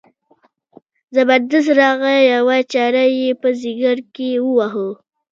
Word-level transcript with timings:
زبردست 1.15 1.69
راغی 1.79 2.17
یوه 2.33 2.57
چاړه 2.71 3.03
یې 3.19 3.29
په 3.41 3.49
ځګر 3.61 3.97
کې 4.15 4.29
وواهه. 4.47 4.89